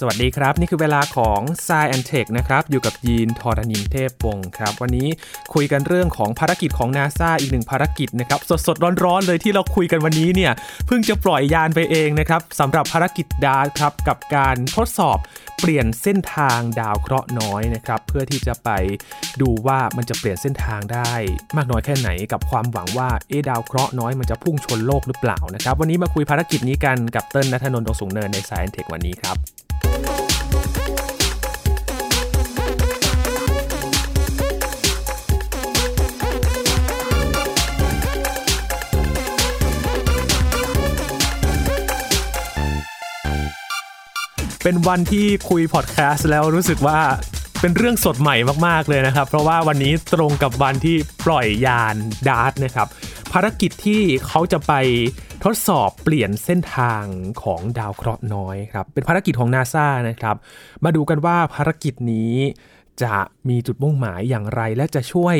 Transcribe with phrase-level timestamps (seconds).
[0.00, 5.08] สวัสดีครับ นี่คือเวลาของ s ซแอนเทคนะครับ อยู่กับยีนทอรานินเทพวงศ์ครับ วันนี้
[5.54, 10.52] คุยกันเรื่องของภารกิจของนาซาอีกหนึ่งภารกิจนะครับ สดๆ ร้อนๆ เลยที่เราคุยกันวันนี้เนี่ย
[10.86, 15.18] เพิ่งจะปล่อยยานไปเองนะครับสำหรับภารกิจ DART ครับ กับการทดสอบ
[15.60, 18.70] เปลี่ยนเส้นทางดาวเคราะห์น้อยนะครับ เพื่อที่จะไป
[19.40, 21.12] ดูว่ามันจะเปลี่ยนเส้นทางได้
[21.56, 29.55] มากน้อยแค่ไหนกับความหวังว่าเอ๊ดาวเคราะห์น้อยมันจะพุ่งชนโลกหรือเปล่านะครับวันนี้มาคุยภารกิจนี้กันกับเติ้ลนัทนนท์ดงสูงเนินใน s ายเทควันนี้ครับ
[44.68, 47.00] เป็นวันที่คุยพอดแคสต์แล้วรู้สึกว่า
[47.60, 51.96] เป็นเรื่องสดใหม่มากๆเลยนะครับ เพราะว่าวันนี้ตรงกับวันที่ปล่อยยาน
[52.28, 52.88] ดาร์ตนะครับ
[53.32, 54.72] ภารกิจที่เขาจะไป
[55.44, 57.02] ทดสอบเปลี่ยนเส้นทาง
[57.42, 60.36] ของดาวเคราะห์น้อยครับ เป็นภารกิจของนาซานะครับ
[60.84, 62.34] มาดูกันว่าภารกิจนี้
[63.02, 63.14] จะ
[63.48, 65.36] มีจุดมุ่งหมายอย่างไร และจะช่วย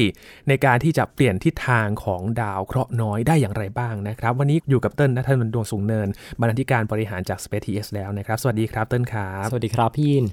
[0.49, 6.09] ในการที่จะเปลี่ยนทิศทางของดาวเคราะห์น้อยได้อย่างไรบ้างนะครับ วันนี้อยู่กับเติ้ลนัทนนท์ดวงสูงเนิน
[6.41, 10.27] บรรณาธิการบริหารจาก Space TS แล้วนะครับ สวัสดีครับเติ้ลครับ สวัสดีครับพี่ยิน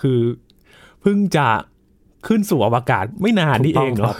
[0.00, 0.20] คือ
[1.00, 1.48] เพิ่งจะ
[2.26, 4.16] ขึ้นสู่อวกาศไม่นานนี่เองถูกต้เนาะครับ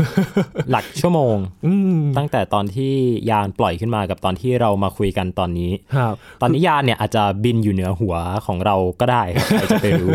[0.70, 2.92] หลักชั่วโมงอืมตั้งแต่ตอนที่
[3.30, 8.14] ยานปล่อยขึ้นมากับตอนที่เรามาคุยกันตอนนี้ครับตอนนี้ยานเนี่ยอาจจะบินอยู่เหนือหัว
[8.46, 10.12] ของเราก็ได้ครับใครจะไปรู้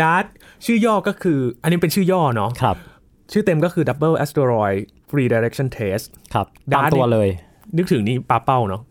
[0.00, 0.24] ดาร์ต
[0.64, 2.76] ชื่อย่อก็คือ อันนี้เป็นชื่อย่อเนาะครับ
[3.32, 4.80] ชื่อเต็มก็คือ Double Asteroid
[5.18, 7.28] Redirection Test ครับดาตามร์ตตัวเลย
[7.76, 8.82] นึกถึงนี่ปลาเป้าเนาะ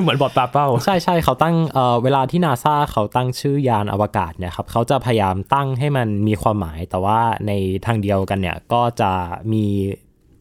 [0.00, 7.52] เหมือนบอดปลาเป้า ใช่ใช่เขาตั้งเอ่อเวลาที่นาซาเขาตั้งชื่อยานอวกาศเนี่ยครับเขาจะพยายามตั้งให้มันมีความหมาย แต่ว่าใน
[7.86, 9.12] ทางเดียวกันเนี่ยก็จะ
[9.52, 9.66] มี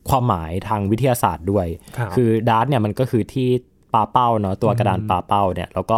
[0.09, 1.67] ความหมายทางวิทยาศาสตร์ด้วย
[1.97, 3.49] ครับคือดาร์ตเนี่ยมันก็คือที่
[3.93, 5.97] ปาเป้าเนาะตัวกระดานปาเป้าเนี่ยแล้วก็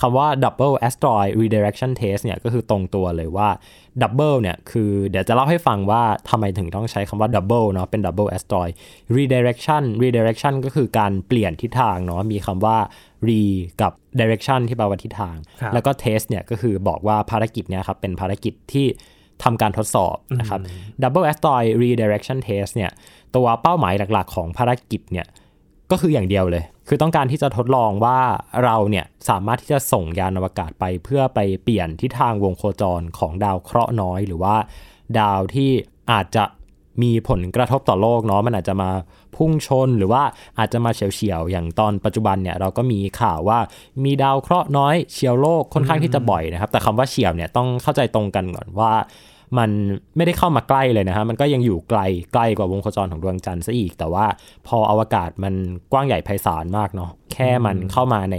[0.00, 3.48] คำว่า double asteroid redirection test เนี่ยก็คือตรงตัวเลยว่า
[4.02, 8.72] double เนี่ยคือเดี๋ยวจะเล่าให้ฟังว่าทำไมถึงต้องใช้คำว่า double เนาะเป็น double asteroid
[9.16, 12.78] redirection redirection ก็คือการเปลี่ยนทิศทางเนาะมีคำว่า
[13.28, 13.40] re
[13.82, 18.86] กับ direction ที่แปลว่าทิศทางครับแล้วก็ test เนี่ยก็คือบอกว่าภารกิจเนี่ยครับเป็นภารกิจที่
[19.44, 20.60] ทำการทดสอบนะครับ
[21.02, 22.90] double asteroid redirection test เนี่ย
[23.36, 25.26] ตัวเป้าหมายหลักๆ ของภารกิจเนี่ย
[25.90, 28.18] ก็คืออย่างเดียวเลย คือต้องการที่จะทดลองว่า
[28.64, 34.56] เราเนี่ยสามารถที่จะส่งยานอวกาศไปเพื่อไปเปลี่ยนทิศทางวงโคจรของดาวเคราะห์น้อย หรือว่า
[35.18, 35.70] ดาวที่
[36.12, 36.44] อาจจะ
[37.02, 38.90] มีผลกระทบต่อโลกเนาะมันอาจจะมา
[39.36, 40.22] พุ่งชนหรือว่า
[40.58, 43.58] อาจจะมาเฉียวๆอย่างตอนปัจจุบันเนี่ยเราก็มีข่าวว่า
[44.04, 48.92] มีดาวเคราะห์น้อยเฉียวโลกค่อนข้างที่จะบ่อยนะครับ แต่คำว่าเฉียวเนี่ยต้องเข้าใจตรงกันก่อนว่า
[49.58, 49.70] มัน
[50.16, 52.00] ไม่ได้เข้ามาใกล้เลยนะฮะ มันก็ยังอยู่ไกล
[52.32, 54.26] ใกล้กว่าวงโคจรของดวงจันทร์ซะอีก แต่ว่า
[54.66, 55.54] พออวกาศมัน
[55.92, 58.36] กว้างใหญ่ไพศาลมากเนาะ แค่มันเข้ามาใน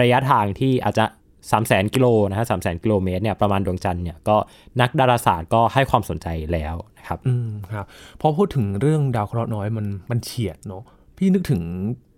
[0.00, 1.04] ระยะทางที่อาจจะ
[1.50, 4.36] 3 0 0 0 0กิโลนะฮะสามแสนกิโลเมตรเนี่ยประมาณดวงจันทร์เนี่ยก็
[4.80, 7.86] นักดาราศาสตร์ก็ให้ความสนใจแล้วนะครับ อืมครับ
[8.20, 10.82] พอพูดถึงเรื่องดาวเคราะห์น้อยมันมันเฉียดเนาะ
[11.16, 11.62] พี่นึกถึง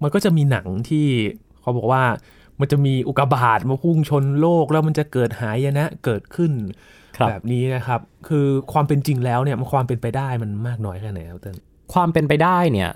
[0.03, 1.07] มันก็จะมีหนังที่
[1.61, 2.03] เขาบอกว่า
[2.61, 6.53] มันจะมีอุกกาบาตมาพุ่งชนโลกแล้วมันจะเกิดหายนะเกิดขึ้น
[7.29, 11.57] แบบนี้นะครับ คือความเป็นจริงแล้วเนี่ยมันความเป็นไปได้มันมากน้อยแค่ไหนครับเติ้ล
[11.95, 12.91] ความเป็นไปได้เนี่ย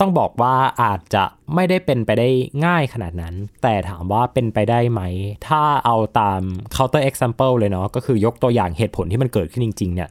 [0.00, 2.28] ต้องบอกว่าอาจจะไม่ได้เป็นไปได้
[2.66, 5.02] ง่ายขนาดนั้น แต่ถามว่าเป็นไปได้ไหม
[5.48, 6.40] ถ้าเอาตาม
[6.74, 10.08] counter example เลยเนาะก็คือยกตัวอย่างเหตุผลที่มันเกิดขึ้นจริง ๆ เนี่ย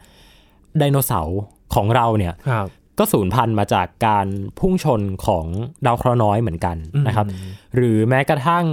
[0.77, 1.39] ไดโนเสาร์
[1.75, 2.67] ของเราเนี่ยครับ
[2.99, 4.27] ก็สูญพันธุ์มาจากการ
[4.59, 5.45] พุ่งชนของ
[5.85, 6.77] ดาวเคราะห์น้อยเหมือนกัน
[7.07, 7.25] นะครับ
[7.75, 8.65] หรือแม้กระทั่ง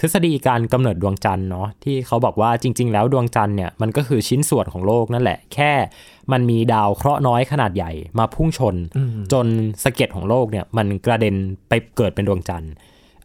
[0.00, 5.72] ทฤษฎีการกำเนิดดวงจันทร์เนาะที่เขาบอกว่าจริง ๆ แล้วดวงจันทร์เนี่ยมันก็คือชิ้นส่วนของโลกนั่นแหละ แค่
[6.32, 8.74] มันมีดาวเคราะห์น้อยขนาดใหญ่มาพุ่งชน
[9.32, 9.46] จน
[9.84, 11.34] สะเก็ดของโลกเนี่ยมันกระเด็น
[11.68, 12.72] ไปเกิดเป็นดวงจันทร์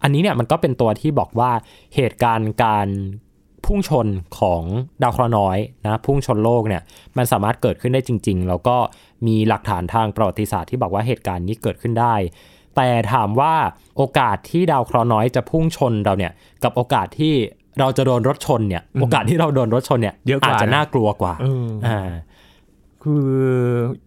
[0.02, 1.52] อันนี้เนี่ยมันก็เป็นตัวที่บอกว่า
[1.96, 2.88] เหตุการณ์การ
[3.66, 4.08] พุ่งชน
[4.40, 4.64] ของ
[5.02, 6.82] ดาวเคราะห์น้อยนะพุ่งชนโลกเนี่ย
[7.18, 8.78] มันสามารถเกิดขึ้นได้จริง ๆ แล้วก็
[9.28, 12.16] มีหลักฐานทางประวัติศาสตร์ที่บอกว่าเหตุการณ์นี้เกิดขึ้นได้
[12.76, 13.54] แต่ถามว่า
[13.98, 16.32] โอกาสที่ดาวเคราะห์น้อยจะพุ่งชนเราเนี่ย
[16.64, 17.34] กับโอกาสที่
[17.80, 22.12] เราจะโดนรถชนเนี่ย โอกาสที่เราโดนรถชนเนี่ยเยอะกว่าอาจจะน่ากลัวกว่าเอออ่า
[23.04, 23.28] คือ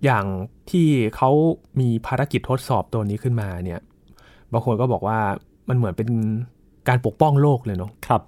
[0.05, 0.27] อย่าง
[0.71, 1.31] ที่เขา
[1.81, 3.81] มีภารกิจทดสอบตัวนี้ขึ้นมาเนี่ย
[4.53, 5.19] บางคนก็บอกว่า
[5.69, 6.11] มันเหมือนเป็น
[6.89, 8.23] การปกป้องโลกเลยเนาะครับ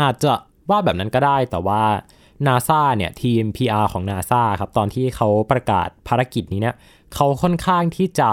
[0.00, 0.32] อาจจะ
[0.70, 1.82] ว่าแบบนั้นก็ได้แต่ว่า
[2.46, 6.74] NASA เนี่ยทีม PR ของ NASA ครับ ตอนที่เขาประกาศภารกิจนี้เนี่ย
[7.14, 8.30] เขาค่อนข้างที่จะ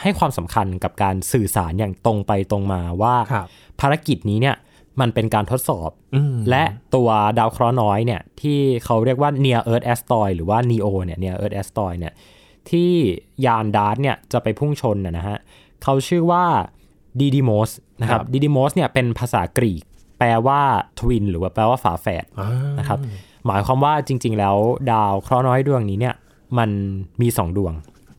[0.00, 3.46] ให้ความสำคัญกับการสื่อสารอย่างตรงไปตรงมาว่าครับ
[3.80, 4.56] ภารกิจนี้เนี่ย
[5.00, 6.64] มันเป็นการทดสอบอืมและ
[6.94, 7.08] ตัว
[7.38, 12.14] ดาวเคราะห์น้อยเนี่ยที่เขาเรียกว่า near earth asteroid หรือว่า NEO เนี่ย near earth asteroid เนี่ย
[12.70, 12.90] ที่
[13.46, 15.38] ยาน DART เนี่ยจะไปพุ่งชนนะนะฮะ
[15.82, 16.44] เขาชื่อว่า
[17.20, 17.70] ดีดิโมส
[18.00, 19.82] นะครับดีดิโมสเนี่ยเป็นภาษากรีก
[20.18, 20.60] แปลว่า
[20.98, 22.98] twin หรือว่าแปลว่าฝาแฝดอ่านะครับ
[23.46, 24.56] หมายความว่าจริง ๆ แล้ว
[24.92, 26.14] ดาวเคราะห์น้อยดวงนี้เนี่ย
[26.58, 26.70] มัน
[27.20, 27.72] มี 2 ดวง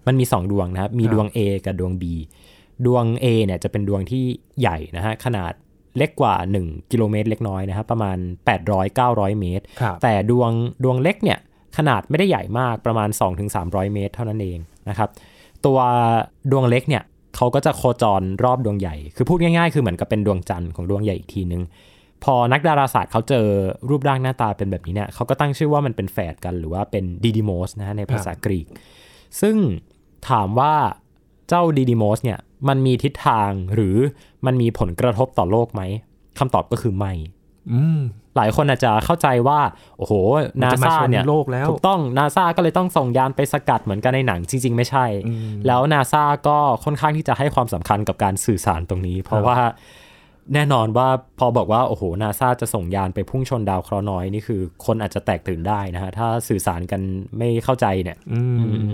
[0.10, 2.04] มันมี 2 ดวงนะครับ มีดวง A กับดวง B
[2.86, 4.24] ดวง A เนี่ยจะเป็นดวงที่
[4.60, 5.54] ใหญ่นะฮะขนาด
[5.98, 8.18] เล็กกว่า 1 กิโลเมตรเล็กน้อยนะครับประมาณ
[8.78, 10.52] 800-900 เมตรครับแต่ดวง
[10.84, 11.40] ดวงเล็กเนี่ย
[11.78, 13.10] ขนาดไม่ได้ใหญ่มากประมาณ
[13.52, 14.60] 2-300 เมตร เท่านั้นเอง
[14.90, 15.10] นะครับ
[15.66, 15.80] ตัว
[16.52, 17.04] ดวงเล็กเนี่ย
[17.36, 21.62] เขาก็จะโคจรรอบดวงใหญ่ คือพูดง่ายๆ คือเหมือนกับเป็นดวงจันทร์ของดวงใหญ่อีกทีนึง
[22.24, 23.46] พอนักดาราศาสตร์เขาเจอ
[23.90, 28.68] รูปร่างหน้าตาเป็นแบบนี้เนี่ยเขาก็ตั้งชื่อว่ามันเป็นแฝดกันหรือว่าเป็นดีดิโมสนะฮะในภาษากรีก
[29.42, 29.56] ซึ่ง
[30.30, 30.74] ถามว่า
[31.50, 33.96] เจ้าดีดิโมสเนี่ยมันมีทิศทางหรือ
[34.46, 35.82] มันมีผลกระทบต่อโลกไหม
[36.40, 37.14] คำตอบก็คือไม่
[37.72, 38.00] อืม
[38.36, 39.60] หลายคนอาจจะเข้าใจว่า
[39.98, 40.14] โอ้โห
[40.60, 49.58] มันนาจะมาซาชนเนี่ยโลกแล้วถูกต้องนาซาก็เลยต้องส่งยานไปสกัดเหมือนกันในหนังจริง ๆ ไม่ใช่อืมแล้วนาซาก็ค่อนข้างที่จะให้ความสำคัญกับการสื่อสารตรงนี้ เพราะว่า
[50.54, 51.08] แน่นอนว่า
[51.40, 57.02] พอบอกว่า โอ้โหนาซาจะส่งยานไปพุ่งชนดาวเคราะห์น้อย นี่คือคนอาจจะแตกตื่นได้นะฮะ ถ้าสื่อสารกัน
[57.38, 58.42] ไม่เข้าใจเนี่ยอื
[58.90, 58.92] ม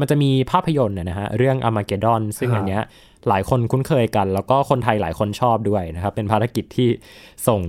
[0.00, 2.82] มันจะมีภาพยนตร์เนยนะฮะ เรื่องอ r มาเกดอน ซึ่งครับอันเนี้ย
[3.28, 6.88] หลายคนคุ้นเคยกัน แล้วก็คนไทยหลายคนชอบด้วยนะครับ เป็นภารกิจที่
[7.48, 7.60] ส่ง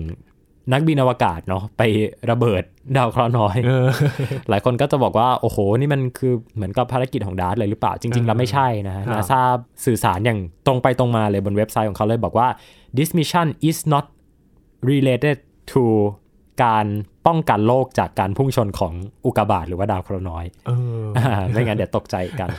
[0.74, 1.82] นักบินอวกาศเนาะไป
[2.30, 2.64] ระเบิด
[2.98, 3.88] ดาวเคราะห์น้อยเออ
[4.50, 9.40] หลายคนก็จะบอกว่า โอ้โห นี่มันคือเหมือนกับภารกิจของดาร์ตเลยหรือเปล่าจริง ๆ แล้วไม่ใช่นะฮะครับนาซา
[9.86, 12.48] สื่อสารอย่างตรงไปตรงมาเลยบนเว็บไซต์ของเขาเลยบอกว่า
[12.98, 14.06] this mission is not
[14.90, 15.38] related
[15.72, 15.84] to
[16.64, 16.88] การ
[17.28, 18.94] ป้องกันโลกจากการพุ่งชนของ
[19.26, 20.72] อุกกาบาตหรือว่าดาวเคราะห์น้อยเอ
[21.02, 22.50] ออ่าไม่งั้นเดี๋ยวตกใจกัน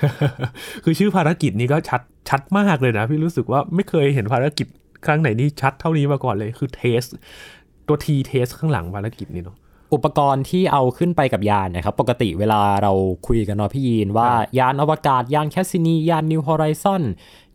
[0.84, 4.66] คือชื่อภารกิจนี้ก็ชัดชัดมากเลยนะ พี่รู้สึกว่าไม่เคยเห็นภารกิจ
[5.06, 7.02] ครั้งไหนที่ชัดเท่านี้มาก่อนเลยคือ test
[7.88, 9.56] ตัว T test ข้างหลังภารกิจนี้เนาะ
[9.94, 12.92] อุปกรณ์ที่เอาขึ้นไปกับยานนะครับ ปกติเวลาเรา
[13.26, 17.02] คุยกันเนาะพี่ยีนว่ายานอวกาศ ยานแคสซินี ยาน New Horizon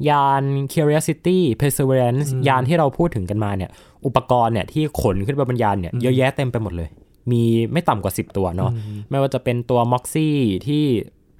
[0.09, 0.43] ยาน
[0.73, 3.71] Curiosity Perseverance ยานที่เราพูดถึงกันมาเนี่ย
[4.05, 6.89] อุปกรณ์เนี่ยที่ขนขึ้นไปบนยานเนี่ยเยอะแยะเต็มไปหมดเลย
[7.31, 8.71] มีไม่ต่ำกว่า 10 ตัวเนาะ
[9.09, 10.31] ไม่ว่าจะเป็นตัว MOXIE
[10.67, 10.83] ที่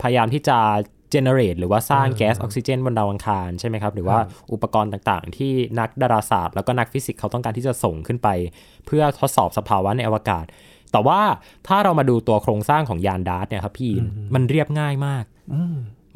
[0.02, 0.58] พยายามที่จะ
[1.14, 4.18] generate หรือว่าสร้างแก๊สออกซิเจนบนดาวอังคารใช่ไหมครับ หรือว่า
[4.54, 8.30] อุปกรณ์ต่างๆ ที่นักดาราศาสตร์ แล้วก็นักฟิสิกส์เขาต้องการที่จะส่งขึ้นไป
[8.86, 10.46] เพื่อทดสอบสภาวะในอวกาศ
[10.92, 11.20] แต่ว่า
[11.68, 13.94] ถ้าเรามาดูตัวโครงสร้างของยาน DART เนี่ยครับพี่
[14.34, 15.26] มันเรียบง่ายมาก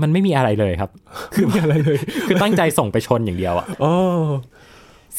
[0.02, 0.90] มันไม่มีอะไรเลยครับ
[1.34, 1.98] คือไม่อะไรเลย
[2.28, 3.94] คือตั้งใจส่งไปชนอย่างเดียวอะโอ้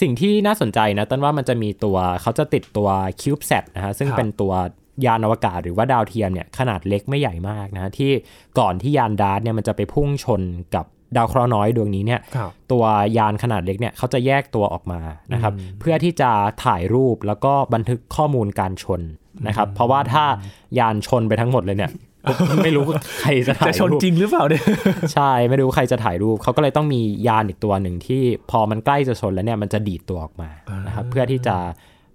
[0.01, 2.89] สิ่งที่น่าสนใจนะต้นว่ามันจะมีตัวเขาจะติดตัว
[3.21, 4.53] CubeSat นะฮะซึ่งครับเป็นตัว
[5.07, 8.11] ยานอวกาศหรือว่าดาวเทียมเนี่ยขนาดเล็กไม่ใหญ่มากนะที่
[8.59, 10.43] ก่อนที่ยานดาร์ตเนี่ยมันจะไปพุ่งชน
[10.75, 12.85] กับดาวเคราะห์น้อยดวงนี้เนี่ยครับตัว
[13.19, 15.01] ยานขนาดเล็กเนี่ยเขาจะแยกตัวออกมา
[15.33, 16.31] นะครับเพื่อที่จะ
[16.65, 19.01] ถ่ายรูปแล้วก็บันทึกข้อมูลการชน
[19.47, 20.25] นะครับเพราะว่าถ้า
[20.79, 21.93] ยานชนไปทั้งหมดเลยเนี่ย
[22.65, 22.85] ไม่รู้
[23.21, 24.65] ใครจะถ่าจะยชนรูปจริงหรือเปล่าเนี่ย
[25.15, 30.51] ใช่ไม่รู้ใครจะถ่ายรูปเขาก็เลยต้องมียานอีกตัวหนึ่งที่พอมันใกล้จะชนแล้วเนี่ยมันจะดีดตัวออกมา
[30.87, 31.57] นะครับเพื่อที่จะ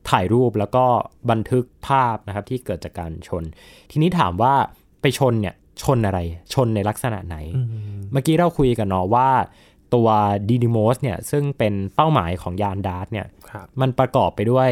[0.09, 0.85] ถ่ายรูปแล้วก็
[1.29, 3.43] บันทึกภาพนะครับที่เกิดจากการชน
[3.91, 4.53] ทีนี้ถามว่า
[5.01, 6.19] ไปชนเนี่ยชนอะไร
[6.53, 7.37] ชนในลักษณะไหน
[8.11, 9.29] เมื่อกี้เราคุยกันเนาะว่า
[9.93, 10.07] ตัว
[10.49, 14.69] ดีดิโมสเนี่ยซึ่งเป็นเป้าหมายของยาน DART เนี่ยครับมันประกอบไปด้วย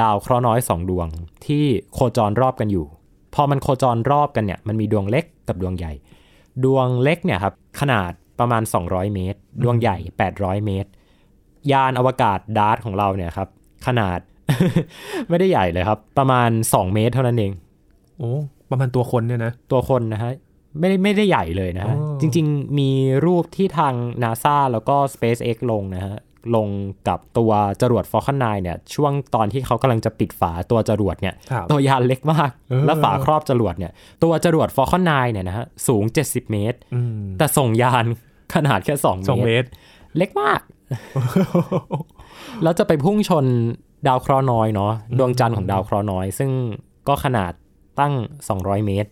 [0.00, 1.08] ดาวเคราะห์น้อยสองดวง
[1.46, 1.64] ที่
[1.94, 2.86] โคจรรอบกันอยู่
[3.34, 5.92] พอมันโคจรรอบกันเนี่ยมันมีดวงเล็กกับดวงใหญ่
[6.64, 9.96] ดวงเล็กเนี่ยครับขนาดประมาณ 200 เมตร ดวงใหญ่
[10.32, 10.90] 800 เมตร
[11.72, 13.48] ยานอวกาศดาร์ตของเราเนี่ยครับ
[13.86, 14.18] ขนาด
[15.28, 17.52] ไม่ได้ใหญ่เลยครับ ประมาณ 2 เมตรเท่านั้นเอง
[18.18, 18.32] โอ้
[18.70, 20.32] ประมาณตัวคนเนี่ยนะ ตัวคนนะฮะ
[20.80, 22.90] ไม่ได้ไม่ได้ใหญ่เลยนะฮะอ๋อจริง ๆ มี
[23.26, 26.16] รูปที่ทาง NASA แล้วก็ SpaceX ลงนะฮะ
[26.56, 26.68] ลง
[27.08, 38.04] กับตัวจรวด Falcon 9 เนี่ย ช่วงตอนที่เขากำลังจะปิดฝาตัวจรวดเนี่ยครับตัวยานเล็กมากเออแล้วฝาครอบจรวดเนี่ย ตัวจรวด Falcon 9 เนี่ยนะฮะ สูง 70 เมตรอืมแต่ส่งยาน
[38.54, 39.68] ขนาดแค่2สองเมเมตรตร
[40.16, 40.60] เล็กมาก
[42.62, 43.44] แล้วจะไปพุ่งชน
[44.06, 46.50] ดาวเคราะห์น้อยเนาะดวงจันทร์ของดาวเคราะห์น้อย ซึ่ง
[47.08, 47.52] ก็ขนาด
[48.00, 48.12] ตั้ง
[48.50, 49.10] 200 เมตร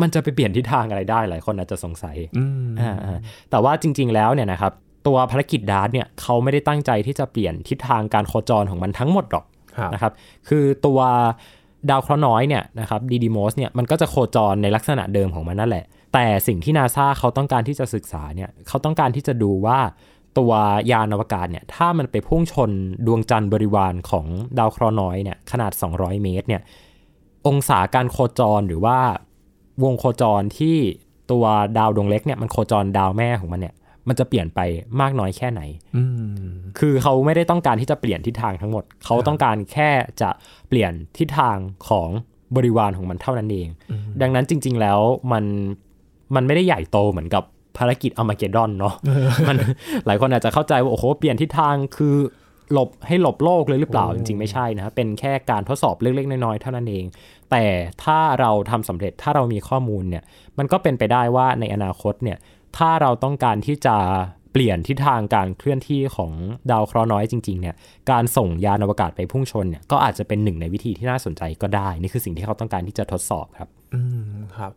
[0.00, 3.18] มันจะไปเปลี่ยนทิศทางอะไรได้หลายคนอาจจะสงสัยอืมอ่าอ่า
[3.50, 4.72] แต่ว่าจริง ๆ แล้วเนี่ยนะครับ
[5.06, 9.44] ตัวภารกิจดาร์ตเนี่ยเขาไม่ได้ตั้งใจที่จะเปลี่ยนทิศทางการโคจรของมันทั้งหมดหรอก
[9.78, 10.12] ครับนะครับ
[10.48, 11.00] คือตัว
[11.90, 19.78] ดาวเคราะห์น้อยเนี่ยนะครับดีดีโมสเนี่ยมันก็จะโคจรในลักษณะเดิมของมันนั่นแหละ แต่สิ่งที่นาซาเขาต้องการที่จะศึกษาเนี่ยเขาต้องการที่จะดูว่า
[20.38, 20.52] ตัว
[20.92, 22.70] ยานอวกาศเนี่ยถ้ามันไปพุ่งชน
[23.06, 24.26] ดวงจันทร์บริวารของ
[24.58, 26.62] ดาวเคราะห์น้อยเนี่ยขนาด 200 เมตรเนี่ย
[27.46, 28.98] องศาการโคจรหรือว่า
[29.84, 30.76] วงโคจรที่
[31.30, 31.44] ตัว
[31.78, 33.74] ดาวดวงเล็กเนี่ยมันโคจรดาวแม่ของมันเนี่ย
[34.08, 34.60] มันจะเปลี่ยนไป
[35.00, 35.60] มากน้อยแค่ไหน
[35.96, 36.02] อื
[36.44, 36.46] ม
[36.78, 40.30] คือเขาไม่ได้ต้องการที่จะเปลี่ยนทิศทางทั้งหมด เขาต้องการแค่จะ
[40.68, 41.56] เปลี่ยนทิศทาง
[41.88, 42.08] ของ
[42.56, 43.68] บริวารของมันเท่านั้นเอง
[44.22, 45.00] ดังนั้นจริง ๆ แล้ว
[45.32, 45.44] มัน
[46.34, 47.44] มันไม่ได้ใหญ่โตเหมือนกับ
[47.78, 48.94] ภารกิจอ r มาเกดอนเนาะ
[49.48, 49.56] มัน
[50.06, 52.16] หลายคนอาจจะเข้าใจว่า โอ้โห เปลี่ยนทิศทางคือ
[52.72, 57.04] หลบให้หลบโลกเลยหรือเปล่าจริงๆไม่ใช่นะเป็นแค่การทดสอบเล็กๆน้อยๆเท่านั้นเอง
[57.50, 57.64] แต่
[58.04, 60.24] ถ้าเราทำสำเร็จถ้าเรามีข้อมูลเนี่ย
[60.58, 62.38] มันก็เป็นไปได้ว่าในอนาคตเนี่ย
[62.76, 63.96] ถ้าเราต้องการที่จะ
[64.52, 66.32] เปลี่ยนทิศทางการเคลื่อนที่ของ
[66.70, 67.74] ดาวเคราะห์น้อยจริงๆเนี่ย
[68.10, 74.00] การส่งยานอวกาศไปพุ่งชนเนี่ยก็อาจจะเป็นหนึ่งในวิธีที่น่าสนใจก็ได้ นี่คือสิ่งที่เขาต้องการที่จะทดสอบครับ อื
[74.34, 74.72] มครับ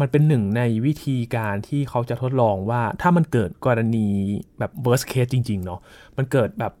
[0.00, 4.06] มันเป็นหนึ่งในวิธีการที่เขาจะทดลองว่าถ้ามันเกิดกรณี
[4.58, 5.80] แบบ worst case จริง ๆ เนาะ
[6.16, 6.72] มันเกิดแบบ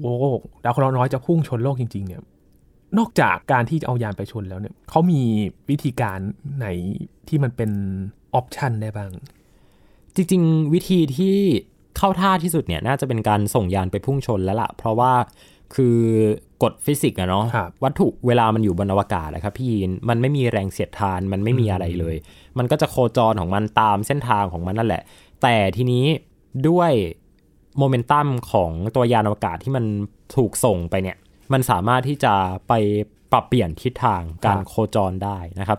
[0.00, 0.14] โอ้
[0.64, 2.22] ดาวเคราะห์น้อยจะพุ่งชนโลกจริง ๆ เนี่ย
[2.98, 5.20] นอกจากการที่จะเอายานไปชนแล้วเนี่ยเขามี
[5.70, 6.18] วิธีการ
[6.58, 6.66] ไหน
[7.28, 7.70] ที่มันเป็น
[8.34, 9.10] ออปชันได้บ้าง
[10.14, 11.36] จริง ๆ วิธีที่
[11.96, 15.12] เข้าท่าที่สุดเนี่ยน่าจะเป็นการส่งยานไปพุ่งชนแล้วละ่ะ เพราะว่า
[15.74, 15.98] คือ
[16.62, 22.16] กฎฟิสิกส์อะเนาะครับวัตถุเวลามันอยู่บนอวกาศนะครับพี่ยินมันไม่มีแรงเสียดทานมันไม่มีอะไรเลย
[22.58, 25.02] มันก็จะโคจรของมันตามเส้นทางของมันนั่นแหละ
[25.42, 26.04] แต่ทีนี้
[26.68, 26.92] ด้วย
[27.78, 29.84] โมเมนตัมของตัวยานอวกาศที่มัน
[30.36, 31.16] ถูกส่งไปเนี่ย
[31.52, 32.34] มันสามารถที่จะ
[32.68, 32.72] ไป
[33.32, 35.78] ปรับเปลี่ยนทิศทางการครับโคจรได้นะครับ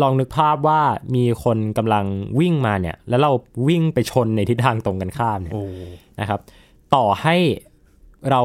[0.00, 0.80] ลองนึกภาพว่า
[1.14, 2.04] มีคนกำลัง
[2.40, 3.32] วิ่งมาเนี่ย แล้วเรา
[3.68, 5.64] วิ่งไปชนในทิศทางตรงกันข้ามเนี่ยโอ้
[6.20, 6.40] นะครับ
[6.94, 7.36] ต่อให้
[8.30, 8.42] เรา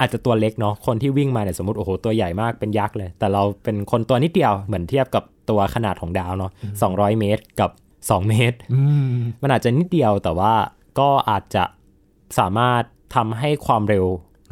[0.00, 6.52] อาจจะตัวเล็กเนาะคนที่วิ่งมาเนี่ยสมมติโอ้โหตัวใหญ่มากเป็นยักษ์เลย แต่เราเป็นคนตัวนิดเดียวเหมือนเทียบกับตัวขนาดของดาวเนาะ
[6.84, 8.80] 200เมตรกับ 2 เมตรอื
[9.12, 10.52] มมันอาจจะนิดเดียวแต่ว่า
[10.98, 11.64] ก็อาจจะ
[12.38, 12.82] สามารถ
[13.14, 14.06] ทำให้ความเร็ว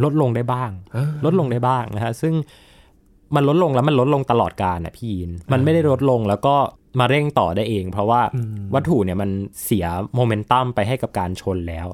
[0.04, 2.34] ลดลงได้บ้างอ่าลดลงได้บ้างนะฮะซึ่ง
[3.34, 6.54] มันลดลงแล้วมันลดลงตลอดการนะพี่ยินมันไม่ได้ลดลงแล้วก็
[7.00, 8.20] มาเร่งต่อได้เอง เพราะว่า
[8.74, 9.30] วัตถุเนี่ยมัน
[9.64, 11.86] เสียโมเมนตัมไปให้กับการชนแล้ว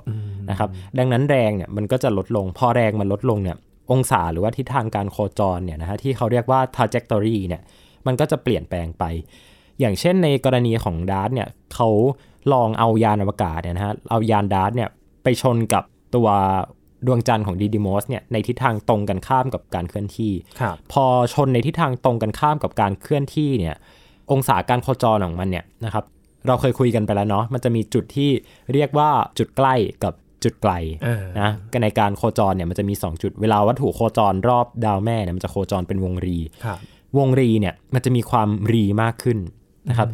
[0.50, 0.68] นะครับ
[0.98, 3.56] ดังนั้นแรงเนี่ยมันก็จะลดลง พอแรงมันลดลงเนี่ย
[3.92, 7.62] องศาหรือว่าทิศทางการโคจรเนี่ยนะฮะที่เขาเรียกว่า trajectory เนี่ย
[8.06, 9.04] มันก็จะเปลี่ยนแปลงไป
[9.80, 11.88] อย่างเช่นในกรณีของ DART เนี่ยเขา
[12.52, 14.88] ลองเอายานอวกาศเนี่ยนะฮะเอายาน DART เนี่ย
[15.22, 15.84] ไปชนกับ
[16.14, 16.28] ตัว
[17.06, 23.76] ดวงจันทร์ของดีดิมอสเนี่ยในทิศทางตรงกันข้ามกับการเคลื่อนที่ครับพอชนในทิศทางตรงกันข้ามกับการเคลื่อนที่เนี่ย
[24.32, 26.04] องศาการโคจรของมันเนี่ยนะครับ
[26.46, 28.30] เราเคยคุยกันไปแล้วเนาะมันจะมีจุดที่
[28.72, 30.12] เรียกว่าจุดใกล้กับ
[30.44, 30.72] จุดไกล
[31.04, 31.50] เออนะ
[31.82, 36.78] ในการโคจรเนี่ยมันจะมี 2 จุด เวลาวัตถุโคจรรอบดาวแม่เนี่ยมันจะโคจรเป็นวงรีครับ
[37.18, 39.38] วงรีเนี่ยมันจะมีความรีมากขึ้น
[39.88, 40.08] นะครับ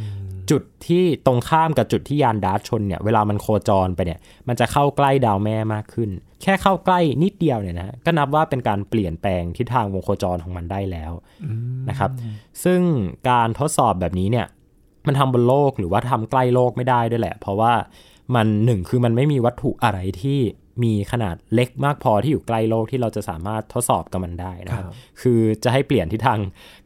[0.50, 6.10] จุดที่ตรงข้ามกับจุดที่ยานดาร์ตชนเนี่ยเวลามันโคจรไปเนี่ยมันจะเข้าใกล้ดาวแม่มากขึ้น
[6.42, 11.12] แค่เข้าใกล้นิดเดียวเนี่ยนะก็นับว่าเป็นการเปลี่ยนแปลงทิศทางวงโคจรของมันได้แล้ว
[11.88, 12.10] นะครับ
[12.64, 12.80] ซึ่ง
[13.30, 14.46] การทดสอบแบบนี้เนี่ย
[15.06, 17.72] มันทำบนโลกหรือว่าทำใกล้โลกไม่ได้ด้วยแหละ เพราะว่า
[18.34, 20.38] มันหนึ่งคือมันไม่มีวัตถุอะไรที่
[20.82, 26.40] มีขนาดเล็กมากพอที่อยู่ใกล้โลกที่เราจะสามารถทดสอบกับมันได้นะครับครับคือจะให้เปลี่ยนทิศทาง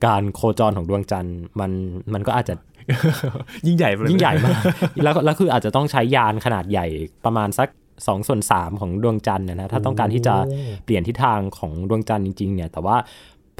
[0.07, 1.71] การโคจรของดวงจันทร์มัน
[2.13, 2.55] มันก็อาจจะ
[3.67, 4.63] ยิ่งใหญ่ไปเลยยิ่งใหญ่มาก
[5.03, 6.87] แล้วแล้วคืออาจจะต้องใช้ยานขนาดใหญ่
[7.25, 10.35] ประมาณสัก2ส่วน3ของดวงจันทร์นะนะถ้าต้องการที่จะ
[10.85, 12.97] เปลี่ยนทิศทางของดวงจันทร์จริงๆเนี่ยแต่ว่า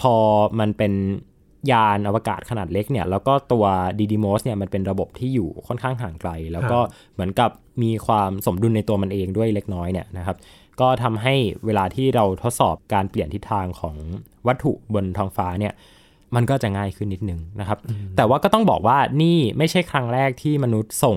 [0.01, 0.15] พอ
[0.61, 0.93] มันเป็น
[1.73, 3.65] ยานอวกาศขนาดเล็กเนี่ยแล้วก็ตัว
[3.99, 6.79] ดีดีมอสเนี่ยมันเป็นระบบที่อยู่ค่อนข้างห่างไกล แล้วก็
[7.15, 7.51] เหมือนกับ
[7.83, 10.37] มีความสมดุลในตัวมันเองด้วยเล็กน้อยเนี่ยนะครับ
[10.81, 11.35] ก็ทำให้
[11.67, 13.97] เวลาที่เราทดสอบการเปลี่ยนทิศทางของ
[14.47, 15.73] วัตถุบนท้องฟ้าเนี่ย
[16.37, 17.79] มันก็จะง่ายขึ้นนิดนึงนะครับ
[18.17, 21.17] แต่ว่าก็ต้องบอกว่านี่ไม่ใช่ครั้งแรกที่มนุษย์ส่ง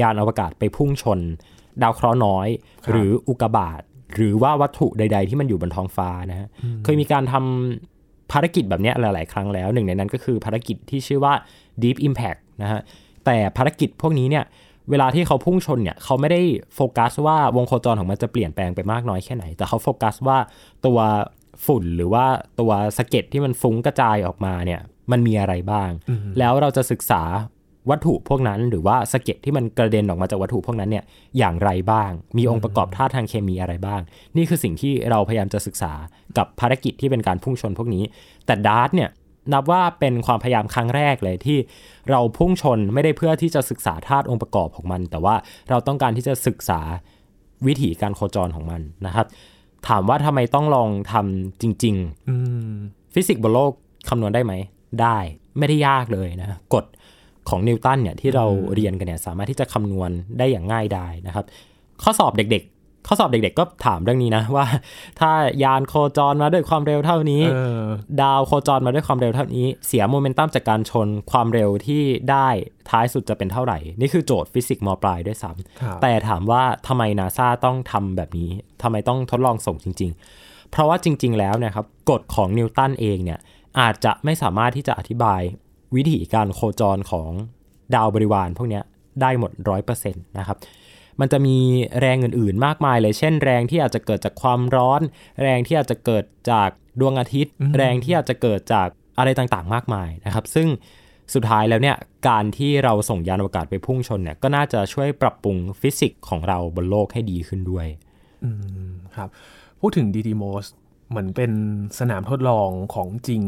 [0.00, 1.20] ยานอวกาศไปพุ่งชน
[1.82, 2.48] ดาวเคราะห์น้อย
[2.90, 3.82] หรืออุกกาบาต
[4.14, 6.48] หรือว่าวัตถุใด ๆ ที่มันอยู่บนท้องฟ้านะฮะ
[6.84, 11.34] เคยมีการทำภารกิจแบบเนี้ยหลาย ๆ ครั้งแล้ว หนึ่งในนั้นก็คือภารกิจที่ชื่อว่า
[11.82, 12.80] Deep Impact นะฮะ
[13.24, 14.44] แต่ภารกิจพวกนี้เนี่ย
[14.90, 16.40] เวลาที่เขาพุ่งชนเนี่ยเขาไม่ได้
[16.74, 20.38] โฟกัสว่าวงโคจรของมันจะเปลี่ยนแปลงไปมากน้อยแค่ไหน แต่เขาโฟกัสว่า
[20.86, 20.98] ตัว
[21.66, 22.24] ฝุ่นหรือว่า
[22.60, 25.90] ตัวสะเก็ดที่มันฟุ้งกระจายออกมาเนี่ย มันมีอะไรบ้าง
[26.38, 27.22] แล้วเราจะศึกษา
[27.90, 31.04] วัตถุพวกนั้น หรือว่าสะเก็ดที่มันกระเด็นออกมาจากวัตถุพวกนั้นเนี่ย
[31.38, 34.00] อย่างไรบ้าง มีองค์ประกอบธาตุทางเคมีอะไรบ้าง
[34.36, 35.92] นี่คือสิ่งที่เราพยายามจะศึกษา
[36.38, 38.04] กับภารกิจที่เป็นการพุ่งชนพวกนี้
[38.46, 39.10] แต่ดาร์ตเนี่ย
[39.52, 41.58] นับว่าเป็นความพยายามครั้งแรกเลยที่
[42.10, 45.34] เราพุ่งชนไม่ได้เพื่อที่จะศึกษาธาตุองค์ประกอบของมัน แต่ว่า
[45.70, 46.80] เราต้องการที่จะศึกษา
[47.66, 49.26] วิถีการโคจรของมันนะครับ
[49.88, 52.36] ถามว่าทำไมต้องลองทำจริงๆอื
[52.68, 52.72] ม
[53.14, 53.72] ฟิสิกส์บนโลก
[54.08, 54.52] คำนวณได้ไหม
[55.02, 55.18] ได้
[55.58, 56.84] ไม่ได้ยากเลยนะกฎ
[57.48, 61.44] ของนิวตันเนี่ยที่เราเรียนกันเนี่ยสามารถที่จะคำนวณได้อย่างง่ายดายนะครับ
[62.02, 62.75] ข้อสอบเด็กๆ
[63.06, 64.66] ข้อสอบเด็กๆก็ถามเรื่องนี้นะว่า
[65.20, 65.30] ถ้า
[65.62, 67.82] ยานโคจรมาด้วยความเร็วเท่านี้เออ
[68.22, 72.48] ดาวโคจรมาด้วยความเร็วเท่านี้ เสียโมเมนตัมจากการชนความเร็วที่ได้
[72.90, 78.50] ท้ายสุดจะเป็นเท่าไหร่ นี่คือโจทย์ฟิสิกส์มปลายด้วยซ้ำครับแต่ถามว่าทำไมนาซาต้องทำแบบนี้
[78.82, 80.10] ทำไมต้องทดลองส่งจริง
[80.40, 83.38] ๆ เพราะว่าจริง ๆ แล้วเนี่ยนะครับกฎของนิวตันเองเนี่ย
[83.80, 85.40] อาจจะไม่สามารถที่จะอธิบาย
[85.96, 87.30] วิธีการโคจรของ
[87.94, 88.84] ดาวบริวารพวกเนี้ย
[89.20, 90.56] ได้หมดร้อยเปอร์เซ็นต์นะครับ
[91.20, 91.56] มันจะมี
[92.00, 95.00] แรงอื่นๆ มากมายเลย เช่นแรงที่อาจจะเกิดจากความร้อน
[95.42, 96.70] แรงที่อาจจะเกิดจาก
[97.00, 100.68] ดวงอาทิตย์ แรงที่อาจจะเกิดจากอะไรต่างๆ มากมายนะครับ ซึ่ง
[101.34, 101.96] สุดท้ายแล้วเนี่ย
[102.28, 107.86] การที่เราส่งยานอวกาศไปพุ่งชนเนี่ยก็น่าจะช่วยปรับปรุงฟิสิกส์ของเราบนโลกให้ดีขึ้นด้วย
[108.44, 108.50] อื
[108.88, 109.28] มครับ
[109.80, 110.66] พูดถึงดีดีโมส
[111.08, 111.52] เหมือนเป็น
[111.98, 113.42] สนามทดลองของจริง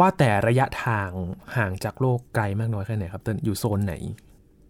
[0.00, 1.08] ว่าแต่ระยะทาง
[1.56, 3.94] ห่างจากโลกไกลมากน้อยแค่ไหนครับเติ้ลอยู่โซนไหน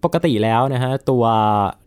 [0.07, 1.25] ปกติแล้วนะฮะตัว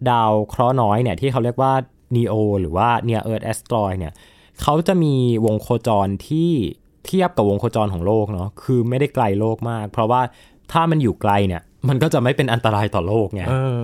[0.09, 1.73] ดาวเคราะห์น้อยเนี่ยที่เขาเรียกว่า
[2.15, 4.13] NEO หรือว่า Near Earth Asteroid เนี่ย
[4.61, 5.13] เขาจะมี
[5.45, 6.51] วงโคจรที่
[7.05, 10.21] เทียบกับวงโคจรของโลกเนาะคือไม่ได้ไกลโลกมาก เพราะว่า
[10.71, 13.77] ถ้ามันอยู่ไกลเนี่ยมันก็จะไม่เป็นอันตรายต่อโลกไงเออ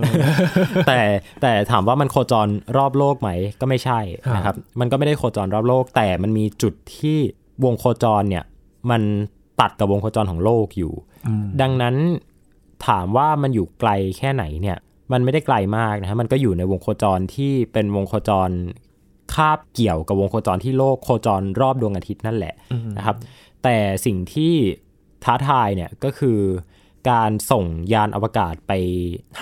[0.86, 1.00] แต่
[1.42, 7.18] แต่ถามว่ามันโคจรรอบโลกไหมก็ไม่ใช่ครับนะครับมันก็ไม่ได้โคจรรอบโลก แต่มันมีจุดที่
[7.64, 8.44] วงโคจรเนี่ย
[8.90, 9.02] มัน
[9.60, 10.92] ตัดกับวงโคจรของโลกอยู่
[11.26, 11.96] อืมดังนั้น
[12.86, 14.78] ถามว่ามันอยู่ไกลแค่ไหนเนี่ย
[15.12, 18.50] มันไม่ได้ไกลมากนะฮะมันก็อยู่ในวงโคจรที่เป็นวงโคจร
[19.34, 22.54] คาบเกี่ยวกับวงโคจรที่โลกโคจรรอบดวงอาทิตย์นั่นแหละ
[22.96, 23.16] นะครับ
[23.62, 24.54] แต่สิ่งที่
[25.24, 26.38] ท้าทายเนี่ยก็คือ
[27.10, 28.72] การส่งยานอวกาศไป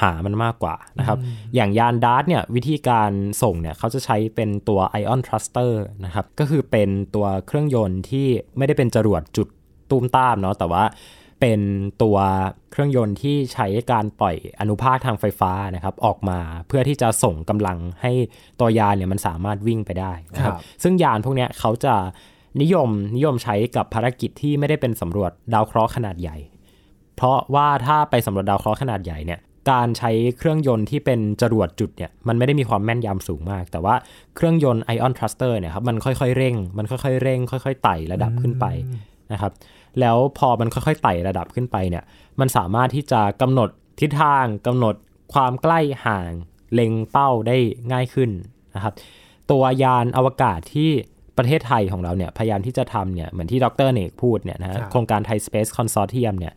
[0.01, 1.19] หามันมากกว่านะครับ
[1.55, 3.11] อย่างยานดาร์ตเนี่ยวิธีการ
[3.43, 5.73] ส่งเนี่ยเขาจะใช้เป็นตัว Ion Thruster
[6.05, 8.27] นะครับ ก็คือเป็นตัวเครื่องยนต์ที่
[8.57, 9.49] ไม่ได้เป็นจรวดจุด
[9.91, 10.85] ตูมตามเนาะแต่ว่า
[11.41, 11.61] เป็น
[12.03, 12.17] ตัว
[12.71, 16.39] เครื่องยนต์ที่ใช้การปล่อยอนุภาคทางไฟฟ้านะครับออกมา
[16.69, 18.13] เพื่อที่จะส่งกำลังให้
[18.61, 21.95] ตัวยานเนี่ยมันสามารถวิ่งไปได้นะครับครับซึ่งยานพวกเนี้ยเขาจะ
[22.63, 26.37] นิยมนิยมใช้กับภารกิจที่ไม่ได้เป็นสำรวจดาวเคราะห์ขนาดใหญ่
[27.17, 33.95] เพราะว่าถ้าไปสำรวจดาวเคราะห์ขนาดใหญ่เนี่ยการใช้เครื่องยนต์ที่เป็นจรวดจุดเนี่ยมันไม่ได้มีความแม่นยำสูงมาก แต่ว่า
[34.37, 38.67] เครื่องยนต์ Ion Thruster เนี่ยครับมันค่อยๆเร่ง มันค่อยๆเร่ง ค่อย ๆไต่ระดับขึ้นไป
[39.33, 39.53] นะครับ
[40.01, 42.05] แล้วพอมันค่อยๆไต่ระดับขึ้นไปเนี่ย
[42.41, 43.69] มันสามารถที่จะกำหนด
[44.01, 44.95] ทิศทางกำหนด
[45.35, 46.31] ความใกล้ห่าง
[46.73, 47.57] เล็งเป้าได้
[47.93, 48.31] ง่ายขึ้น
[48.75, 48.95] นะครับ
[49.51, 50.91] ตัวยานอวกาศที่
[51.39, 56.55] ประเทศไทยของเราเนี่ยพยายามที่จะทำเนี่ยเหมือนที่ดรเนกพูดเนี่ยนะฮะครับโครงการไทย Space Consortium เนี่ย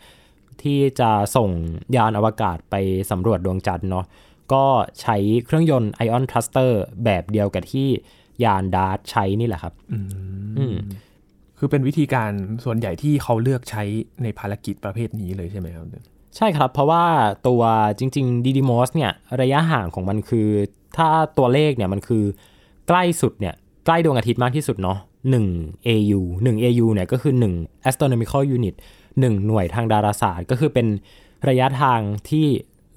[0.62, 1.50] ที่จะส่ง
[1.96, 2.76] ยานอวกาศไป
[3.12, 4.06] สำรวจดวงจันทร์เนาะ
[4.54, 4.66] ก็
[5.02, 6.72] ใช้เครื่องยนต์ Ion Thruster
[7.04, 7.88] แบบเดียวกับที่
[8.44, 10.76] ยานดาร์ตใช้นี่แหละครับอืม
[11.60, 12.32] คือเป็นวิธีการ
[12.66, 13.84] ส่วนใหญ่ที่เขาเลือกใช้
[14.24, 15.86] ในภารกิจประเภทนี้เลยใช่ไหมครับ
[16.38, 17.04] ใช่ครับ เพราะว่า
[17.48, 17.62] ตัว
[18.00, 20.48] จริงๆ d d m o s เนี่ยระยะห่างของมันคือ
[20.98, 22.24] ถ้าตัวเลขเนี่ยมันคือ
[22.88, 24.98] ใกล้สุดเนี่ยใกล้ดวงอาทิตย์มากที่สุดเนาะ
[25.44, 30.88] 1 AU 1 AU เนี่ยก็คือ 1 astronomical unit 1 หน่วยทางดาราศาสตร์ ก็คือเป็น
[31.50, 32.46] ระยะทางที่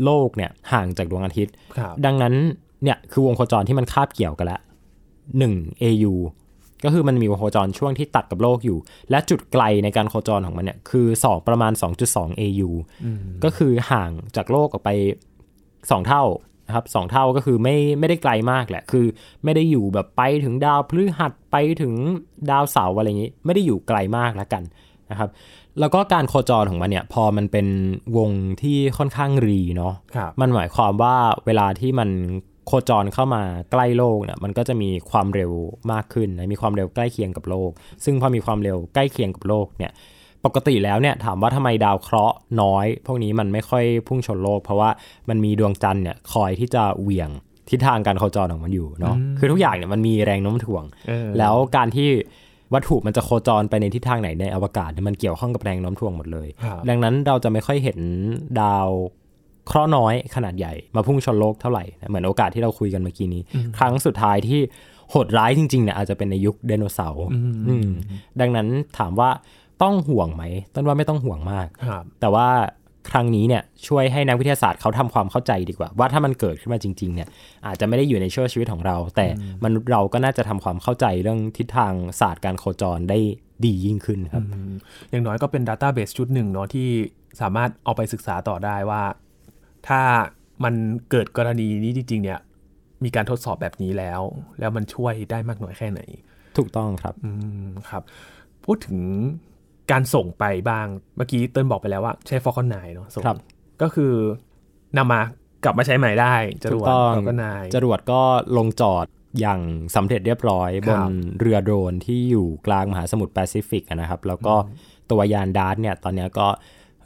[0.04, 2.34] โลกเนี่ยห่างจากดวงอาทิตย์ครับดังนั้น
[2.84, 4.60] เนี่ยคือวงโคจรที่มันคาบเกี่ยวกันละ
[5.24, 6.14] 1 AU
[6.84, 8.78] ก็คือมันมีวงโคจรช่วงที่ตัดกับโลกอยู่
[9.10, 11.72] และจุดไกลในการโคจรของมันเนี่ยคือ2ประมาณ
[12.06, 12.68] 2.2 AU
[13.44, 14.90] ก็คือห่างจากโลกออกไป
[15.48, 16.24] 2 เท่า
[16.66, 19.06] นะครับสองเท่าก็คือไม่ไม่ได้ไกลมากแหละ คือ
[19.44, 21.94] ไม่ได้อยู่แบบไปถึงดาวพฤหัสไปถึง
[22.50, 24.62] ดาวเสาร์อะไรอย่างนี้ ไม่ได้อยู่ไกลมากแล้วกัน
[25.10, 25.30] นะครับ
[25.80, 27.66] แล้วก็การโคจรของมันเนี่ยพอมันเป็น
[28.16, 28.30] วง
[28.62, 31.16] ที่ค่อนข้างรีเนาะครับมันหมายความว่า
[31.46, 32.08] เวลาที่มัน
[32.70, 35.52] โคจรเข้ามาใกล้โลกเนี่ยมันก็จะมีความเร็ว
[35.92, 37.70] มากขึ้นนะมีความเร็วใกล้เคียงกับโลก
[38.04, 39.92] ซึ่งพอมีความเร็วใกล้เคียงกับโลกเนี่ย
[40.44, 44.90] ปกติแล้วเนี่ยถามว่าทำไมดาวเคราะห์น้อย พวกนี้มันไม่ค่อยพุ่งชนโลก เพราะว่า
[45.28, 47.30] มันมีดวงจันทร์เนี่ยคอยที่จะเหวี่ยง
[47.70, 52.08] ทิศทางการโคจรของมันอยู่เนาะคือทุกอย่างเนี่ยมันมีแรงโน้มถ่วงเออแล้วการที่
[52.74, 57.98] วัตถุมันจะโคจรไปในทิศทางไหนในอวกาศเนี่ยมันเกี่ยวข้องกับแรงโน้มถ่วงหมดเลยครับดังนั้นเราจะไม่ค่อยเห็น
[58.60, 58.88] ดาว
[59.70, 63.42] เคราะห์น้อยขนาดใหญ่มาพุ่งชนโลกเท่าไหร่นะเหมือนโอกาสที่เราคุยกันเมื่อกี้นี้
[63.78, 64.60] ครั้งสุดท้ายที่
[65.10, 67.26] โหดร้ายจริงๆเนี่ยอาจจะเป็นในยุคไดโนเสาร์
[67.68, 67.88] อืม
[68.40, 69.30] ดังนั้นถามว่า
[69.82, 72.48] ต้องห่วงไหมต้นว่าไม่ต้องห่วงมากครับแต่ว่า
[73.10, 77.28] ครั้งนี้เนี่ยช่วยให้นักวิทยาศาสตร์เขาทำความเข้าใจดีกว่า ว่าถ้ามันเกิดขึ้นมาจริงๆเนี่ย
[77.66, 79.26] อาจจะไม่ได้อยู่ในช่วงชีวิตของเรา แต่
[79.64, 83.18] มนุษย์เราก็น่าจะทำความเข้าใจเรื่องทิศทางศาสตร์การโคจรได้
[83.64, 84.72] ดียิ่งขึ้นครับอืม
[85.10, 86.88] อย่างน้อยก็เป็น Database ชุดหนึ่งเนาะที่
[87.40, 89.02] สามารถเอาไปศึกษาต่อได้ว่า
[89.88, 90.02] ถ้า
[90.64, 90.74] มัน
[91.10, 92.40] เกิดกรณีนี้จริง ๆ เนี่ย
[93.04, 94.20] มีการทดสอบแบบนี้แล้ว
[94.60, 96.00] แล้วมันช่วยได้มากน้อยแค่ไหน
[96.56, 97.30] ถูกต้องครับอื
[97.64, 98.02] มครับ
[98.64, 99.00] พูดถึง
[99.90, 103.38] การส่งไปบ้างเมื่อกี้เติ้ลบอกไปแล้วว่าใช้ Falcon 9เนาะส่งครับ
[103.82, 104.12] ก็คือ
[104.96, 105.20] นำมา
[105.64, 108.20] กลับมาใช้ใหม่ได้จรถูวกดต้อง Falcon 9จรวดก็
[108.56, 109.06] ลงจอด
[109.40, 109.60] อย่าง
[109.96, 114.54] สำเร็จเรียบร้อยครับบนเรือโดรนที่อยู่กลางมหาสมุทรแปซิฟิกอะนะครับ แล้วก็
[115.10, 116.48] ตัวยานดาร์ตเนี่ยตอนเนี้ยก็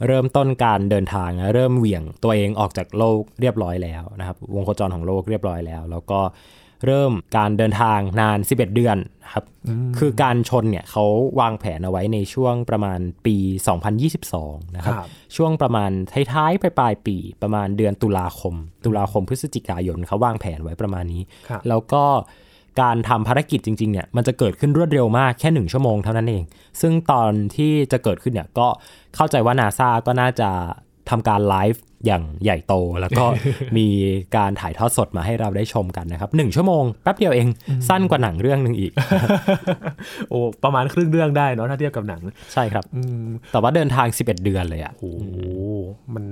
[0.07, 6.19] เริ่มต้นการเดินทางนะเริ่มเหวี่ยงตัวเองออกจากโลกเรียบร้อยแล้วนะครับวงโคจรของโลกเรียบร้อยแล้ว แล้วก็
[6.85, 8.97] เริ่มการเดินทางนาน 11 เดือน
[9.33, 9.45] ครับ
[9.97, 11.05] คือการชนเนี่ยเขา
[11.39, 13.37] วางแผนเอาไว้ในช่วงประมาณปี
[14.01, 15.91] 2022 นะครับครับช่วงประมาณ
[16.33, 18.55] ท้ายๆปลายๆปีประมาณเดือนตุลาคม
[18.85, 22.03] ตุลาคมพฤศจิกายนเขาวางแผนไว้ประมาณนี้ครับแล้วก็
[22.81, 26.43] การทำภารกิจจริงๆเนี่ยมันจะเกิดขึ้นรวดเร็วมากแค่หนึ่งชั่วโมงเท่านั้นเอง
[26.81, 28.67] ซึ่งตอนที่จะเกิดขึ้นเนี่ยก็
[29.15, 30.49] เข้าใจว่านาซาก็น่าจะ
[31.09, 33.25] ทำการไลฟ์อย่างใหญ่โต แล้วก็
[33.77, 33.87] มี
[34.35, 37.47] การถ่ายทอดสดมาให้เราได้ชมกันนะครับหนึ่งชั่วโมงแป๊บเดียวเอง
[37.89, 38.91] สั้นกว่าหนังเรื่องหนึ่งอีก
[40.29, 42.21] โอ้ประมาณครึ่งเรื่องได้เนาะถ้าเทียบกับหนัง
[42.53, 45.27] ใช่ครับอืมแต่ว่าเดินทาง 11 เดือนเลยอะโอ้โห
[46.13, 46.23] มัน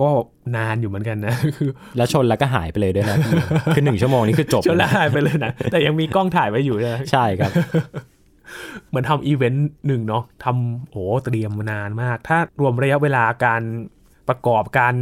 [0.00, 0.10] ก็
[0.56, 3.32] นานอยู่เหมือนกันนะคือแล้วชนแล้วก็หายไปเลยด้วยนะพี่
[3.74, 7.50] คือหนึ่งชั่วโมงนี่คือจบจนละหายไปเลยนะ แต่ยังมีกล้องถ่ายไว้อยู่นะใช่ครับ
[8.88, 13.62] เหมือนทำอีเวนต์หนึ่งเนาะทำโอ้เตรียมมานานมาก ถ้ารวมระยะเวลาการ
[14.28, 14.94] ประกอบการ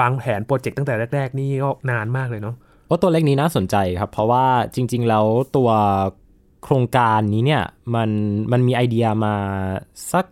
[0.00, 2.54] วางแผนโปรเจกต์ตั้งแต่แรก ๆ นี่ก็นานมากเลยเนาะ
[2.86, 5.26] โอ้ตัวเลขนี้น่าสนใจครับ เพราะว่าจริง ๆ แล้ว
[5.56, 5.70] ตัว
[6.64, 7.62] โครงการนี้เนี่ย
[7.94, 8.10] มัน
[8.52, 9.34] มันมีไอเดียมา
[10.12, 10.24] สัก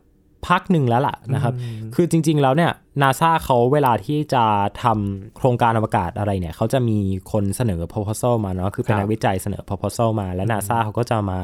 [0.49, 1.55] พักหนึ่งแล้วล่ะนะครับ
[1.95, 2.71] คือจริง ๆ แล้วเนี่ย
[3.03, 4.45] นาซาเขาเวลาที่จะ
[4.83, 6.99] ทำโครงการอวกาศอะไรเนี่ยเขาจะมี
[7.33, 11.39] คนเสนอ proposal มาเนาะคือเป็นครับนักวิจัยเสนอ proposal มา แล้วนาซาเขาก็จะมา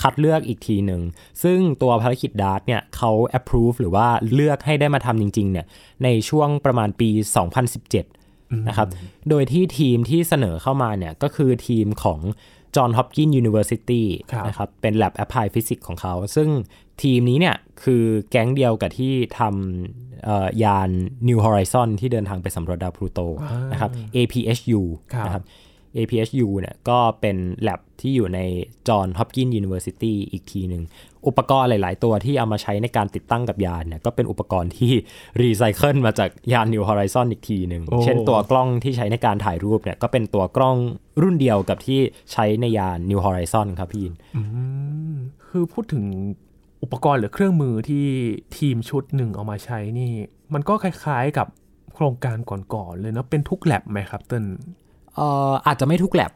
[0.00, 1.02] คัดเลือกอีกทีหนึ่ง
[1.42, 5.66] ซึ่งตัวภารกิจดาร์ตเนี่ยเขา approve หรือว่าเลือกให้ได้มาทำจริง ๆ เนี่ย
[6.04, 7.10] ในช่วงประมาณปี
[7.88, 8.88] 2017 นะครับ
[9.28, 12.20] โดยที่ทีมที่เสนอเข้ามาเนี่ย ก็คือทีมของ
[12.74, 16.48] John Hopkins University ครับนะครับ เป็น Lab Applied Physics ของเขา ซึ่ง
[17.02, 20.90] ทีมนี้เนี่ยคือแก๊งเดียวกับที่ทำเอ่อยาน
[21.28, 23.20] New Horizon ที่เดินทางไปสำรวจดาวพลูโต
[23.72, 24.80] นะครับ APHU
[25.14, 25.44] ครับนะครับ
[25.96, 28.40] APHU เนี่ยก็เป็น lab ที่อยู่ใน
[28.88, 30.82] John Hopkins University อีกทีหนึ่ง
[31.26, 34.92] อุปกรณ์หลาย ๆ ตัวที่เอามาใช้ในการติดตั้งกับยานเนี่ยก็เป็นอุปกรณ์ที่
[35.40, 40.76] รีไซเคิลมาจากยาน New Horizon อีกทีหนึ่งโอ้เช่นตัวกล้องที่ใช้ในการถ่ายรูปเนี่ยก็เป็นตัวกล้อง
[41.22, 42.00] รุ่นเดียวกับที่
[42.32, 44.42] ใช้ในยาน New Horizon ครับพี่ยินอื
[45.12, 45.16] ม
[45.48, 46.04] คือพูดถึง
[46.82, 48.06] อุปกรณ์หรือเครื่องมือที่
[48.56, 50.12] ทีมชุดหนึ่งเอามาใช้นี่
[50.54, 51.46] มันก็คล้ายๆกับ
[51.94, 54.44] โครงการก่อนๆเลยเนาะเป็นทุกแลบไหมครับเติ้ล
[55.16, 56.32] เอ่ออาจจะไม่ทุกแลบ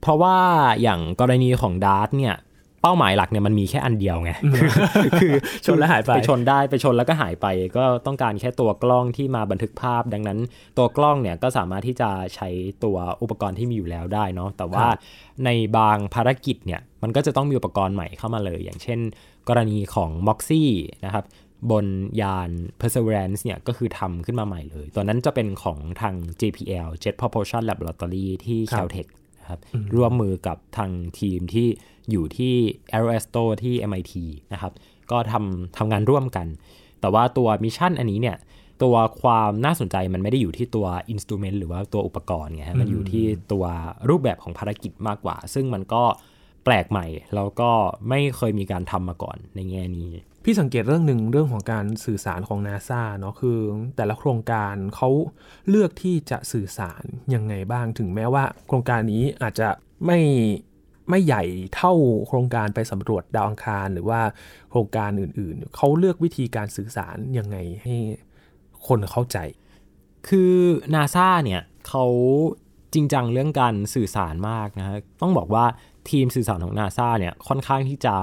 [0.00, 0.36] เพราะว่า
[0.82, 2.36] อย่างกรณีของดาร์ตเนี่ย
[2.82, 4.32] เป้าหมายหลักเนี่ยมันมีแค่อันเดียวไง
[5.22, 5.34] คือ
[5.66, 10.38] ชนแล้วหายไปไปชนได้ไปชนแล้วก็หายไป ก็ต้องการแค่ตัวกล้องที่มาบันทึกภาพ ดังนั้น
[10.78, 12.48] ตัวกล้องเนี่ยก็สามารถที่จะใช้
[12.84, 14.86] ตัวอุปกรณ์ที่มีอยู่แล้วได้เนาะแต่ว่า
[15.44, 18.98] ในบางภารกิจเนี่ยมันก็จะต้องมีอุปกรณ์ใหม่เข้ามาเลย อย่างเช่น
[19.50, 20.72] กรณีของ Moxie
[21.04, 21.24] นะครับ
[21.70, 21.86] บน
[22.22, 29.08] ยาน Perseverance เนี่ยก็คือทำขึ้นมาใหม่เลยตัวนั้นจะเป็นของทาง JPL Jet Propulsion Laboratory ที่ครับ Caltech
[29.40, 29.60] นะครับ
[29.94, 31.68] ร่วมมือกับทางทีมที่
[32.10, 32.54] อยู่ที่
[32.96, 34.14] Aeroasto ที่ MIT
[34.52, 34.72] นะครับ
[35.10, 36.46] ก็ทำทำงานร่วมกัน
[37.00, 38.36] แต่ว่าตัวมิชชั่นอันนี้เนี่ย
[38.82, 43.64] ตัวความน่าสนใจมันไม่ได้อยู่ที่ตัว instrument หรือว่าตัวอุปกรณ์ไงฮะมันอยู่ที่ตัว
[44.08, 46.02] รูปแบบของภารกิจมากกว่า ซึ่งมันก็
[46.64, 47.70] แปลกใหม่ แล้วก็
[48.08, 50.10] ไม่เคยมีการทำมาก่อนในแง่นี้
[50.44, 53.58] พี่สังเกตเรื่องหนึ่งเรื่องของการสื่อสารของนาซาเนาะคือ
[53.96, 55.08] แต่ละโครงการเขา
[55.68, 59.68] เลือกที่จะสื่อสารยังไงบ้างถึงแม้ว่า โครงการนี้อาจจะ
[60.06, 60.20] ไม่
[61.10, 61.44] ไม่ใหญ่
[61.74, 61.92] เท่า
[62.28, 64.20] โครงการไปสำรวจดาวอังคารหรือว่า
[64.70, 67.96] โครงการอื่นๆ เขาเลือกวิธีการสื่อสารยังไงให้
[68.86, 69.38] คนเข้าใจ
[70.28, 70.54] คือ
[70.94, 72.04] นาซาเนี่ยเขา
[72.94, 75.64] จริงจังเรื่องการสื่อสารมากนะฮะต้องบอกว่า
[76.10, 78.16] ทีมสื่อสารของนาซาเนี่ยค่อนข้างที่จะ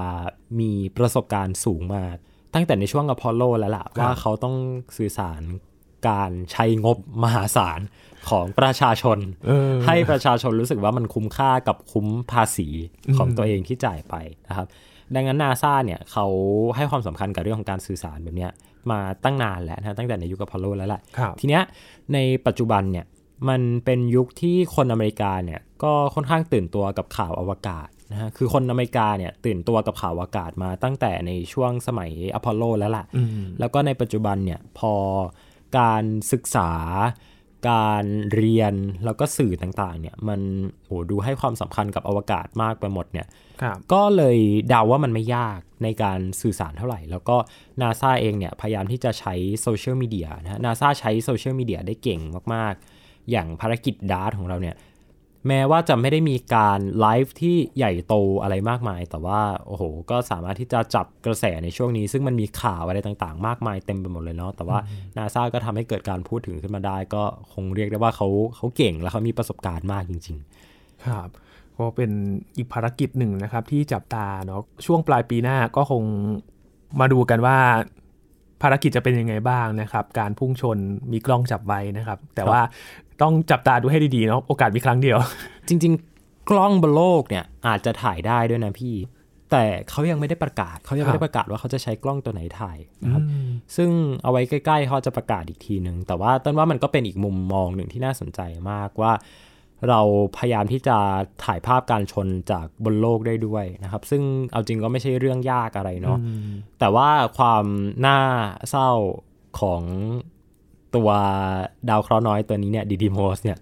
[0.59, 2.15] มีประสบการณ์สูงมาก
[2.53, 4.55] ตั้งแต่ในช่วงอพอลโลแล้วล่ะ ว่าเขาต้อง
[4.97, 5.41] สื่อสาร
[6.09, 7.79] การใช้งบมหาศาล
[8.29, 12.67] ของประชาชนเออให้ประชาชนรู้สึกว่ามันคุ้มค่ากับคุ้มภาษี
[13.17, 14.15] ของตัวเองที่จ่ายไป
[14.47, 14.67] นะครับ
[15.15, 16.25] ดังนั้นนาซาเนี่ยเขา
[16.75, 18.51] ให้ความสำคัญกับเรื่องของการสื่อสารแบบเนี้ย
[18.91, 21.63] มาตั้งนานแล้วนะตั้งแต่ในยุคอพอลโลแล้วแหละครับทีเนี้ย
[22.13, 23.05] ในปัจจุบันเนี่ย
[23.49, 34.93] มันเป็นยุคที่คนอเมริกาเนี่ยก็ค่อนข้างตื่นตัวกับข่าวอวกาศนะฮะคือคนอเมริกาเนี่ยตื่นตัวกับข่าวอวกาศมาตั้งแต่ในช่วงสมัยอพอลโลแล้วล่ะอืมแล้วก็ในปัจจุบันเนี่ยพอ
[35.79, 36.71] การศึกษา
[37.69, 38.73] การเรียน
[39.05, 40.41] แล้วก็สื่อต่างๆเนี่ยมัน
[40.85, 43.27] โหดูให้ความสำคัญกับอวกาศมากไปหมดเนี่ย
[43.61, 44.37] ครับก็เลย
[44.69, 47.37] เดาว่ามันไม่ยากในการสื่อสารเท่าไหร่ แล้วก็
[47.81, 52.21] นาซาเองเนี่ยพยายามที่จะใช้โซเชียลมีเดียนะฮะนาซาใช้โซเชียลมีเดียได้เก่ง
[52.53, 52.96] มากๆ
[53.31, 54.75] อย่างภารกิจดาร์ตของเราเนี่ย
[55.47, 64.77] แม้ว่าจะไม่ได้มีการไลฟ์ที่ใหญ่โตอะไรมากมาย แต่ว่าโอ้โห ก็สามารถที่จะจับกระแสในช่วงนี้ ซึ่งมันมีข่าวอะไรต่างๆ มากมายเต็มไปหมดเลยเนาะแต่ว่า
[65.17, 70.37] นาซาก็ทำให้เกิดการพูดถึงขึ้นมาได้ ก็คงเรียกได้ว่าเขาเขาเก่งและเขามีประสบการณ์มากจริง
[71.07, 71.29] ครับ
[71.77, 72.11] ก็เป็น
[72.57, 76.03] อีกภารกิจหนึ่งนะครับที่จับตาเนาะช่วงปลายปีหน้าก็คง
[76.99, 77.57] มาดูกันว่า
[78.61, 80.77] ภารกิจจะเป็นยังไงบ้างนะครับ การพุ่งชน
[81.11, 82.61] มีกล้องจับไว้นะครับ แต่ว่า
[83.21, 85.93] ต้องจับตาดูให้ดีๆเนาะโอกาสมีครั้งเดียวๆจริง
[86.49, 88.95] กล้องบนโลกเนี่ยอาจจะถ่ายได้ด้วยนะพี่
[89.51, 93.23] แต่เขายังไม่ได้ประกาศเขายังไม่ได้ประกาศว่าเขาจะใช้กล้องตัวไหนถ่ายนะครับ
[93.75, 93.89] ซึ่ง
[94.23, 99.13] เอาไว้ใกล้ๆเขาจะประกาศอีกทีหนึ่งแต่ว่าต้นว่ามันก็เป็นอีกมุมมองหนึ่งที่น่าสนใจมากว่า
[99.89, 100.01] เรา
[100.37, 100.97] พยายามที่จะ
[101.43, 106.17] ถ่ายภาพการชนจากบนโลกได้ด้วยนะครับ ซึ่งเอาจริงก็ไม่ใช่เรื่องยากอะไรเนาะ
[106.79, 107.65] แต่ว่าความ
[108.05, 108.19] น่า
[108.69, 108.89] เศร้า
[109.59, 109.83] ของ
[110.95, 111.09] ตัว
[111.89, 113.57] ดาวเคราะห์น้อยตัวนี้เนี่ยดีดีโมสเนี่ย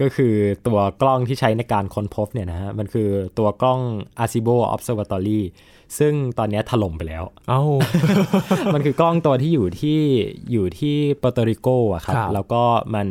[0.00, 0.34] ก็คือ
[0.66, 3.08] ตัวกล้องที่ใช้ในการค้นพบเนี่ยนะฮะมันคือ
[3.38, 3.80] ตัวกล้อง
[4.22, 5.40] Arecibo Observatory
[5.98, 7.62] ซึ่งตอนนี้ถล่มไปแล้ว เอ้า
[8.74, 10.00] มันคือกล้องตัวที่อยู่ที่
[10.52, 12.62] อยู่ที่เปอร์โตริโกอะครับครับ แล้วก็
[12.94, 13.08] มัน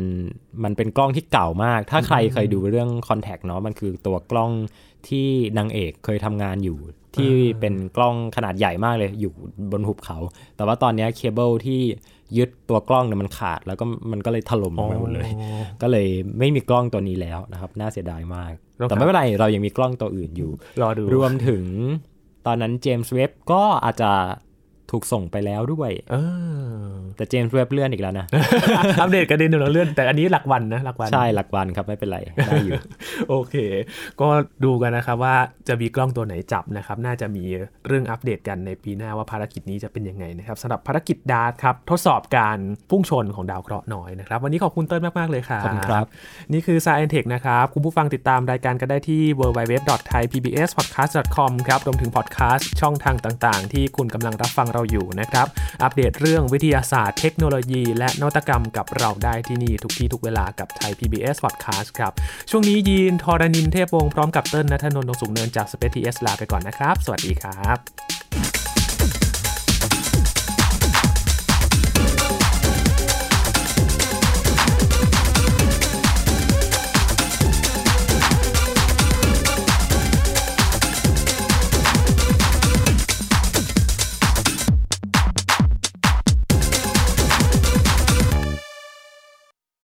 [0.64, 4.50] มันเป็นกล้องที่เก่ามาก ถ้าใครเคยดูเรื่อง Contact เนาะมันคือตัวกล้อง
[5.08, 6.78] ที่นางเอกเคยทำงานอยู่
[7.16, 9.32] ที่เป็นกล้องขนาดใหญ่มากเลยอยู่
[9.72, 10.18] บนหุบเขา
[10.56, 11.82] แต่ว่าตอนนี้เคเบิลที่
[12.38, 15.28] ยึดตัวกล้องเนี่ยมันขาด แล้วก็มันก็เลยถล่มลงไปหมดเลย
[15.82, 16.06] ก็เลย
[16.38, 20.50] ไม่มีกล้องตัวนี้แล้วนะครับ น่าเสียดายมากแล้วครับแต่ไม่เป็นไรเรายังมีกล้องตัวอื่นอยู่
[20.82, 21.64] รอดูรวมถึง
[22.46, 24.12] ตอนนั้นเจมส์เว็บก็อาจจะ
[24.94, 26.16] ถูกส่งไปแล้วด้วยเอ
[26.84, 28.26] อแต่เจมส์เว็บเลื่อนอีกแล้วนะ
[29.00, 32.74] อัปเดตกันเดินหนึ่งเลื่อน แต่อันนี้หลักวันนะหลักวัน ใช่หลักวันครับไม่เป็นไร ได้อยู่
[33.28, 33.54] โอเค
[34.20, 34.28] ก็
[34.64, 35.36] ดูกันนะครับว่า
[35.68, 37.44] จะมีกล้องตัวไหนจับนะครับ น่าจะมี
[37.86, 42.58] เรื่องอัปเดตกันในปีหน้าว่าภารกิจนี้จะเป็นยังไงนะครับสำหรับภารกิจดาร์ตครับ ทดสอบการ
[42.90, 46.04] พุ่งชนของดาวเคราะห์น้อยนะครับ วันนี้ขอบคุณเติ้ลมากๆเลยครับขอบคุณครับ
[46.52, 55.46] นี่คือ Science Tech นะครับคุณผู้ฟังติดตามรายการกันได้ที่ www.thaipbspodcast.com ครับรวมถึงพอดแคสต์ช่องทางต่าง ๆ ที่คุณกำลังรับฟังเราอยู่นะครับ
[55.82, 62.12] อัปเดตเรื่องวิทยาศาสตร์เทคโนโลยี และนวัตกรรมกับเราได้ที่นี่ทุกที่ทุกเวลากับไทย PBS Podcast ครับ
[62.50, 68.33] ช่วงนี้ยีนทอรานินเทพวงศ์พร้อมกับเติ้ลนัทนนท์ดวงสุขเนินจาก Space TS ลาไปก่อนนะครับ สวัสดีครับ